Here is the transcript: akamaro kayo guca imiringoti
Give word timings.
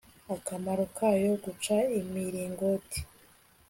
akamaro 0.35 0.83
kayo 0.97 1.31
guca 1.43 1.77
imiringoti 1.99 2.99